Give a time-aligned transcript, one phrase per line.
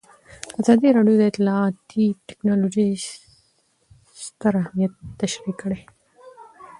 [0.61, 2.89] ازادي راډیو د اطلاعاتی تکنالوژي
[4.23, 5.81] ستر اهميت تشریح کړی.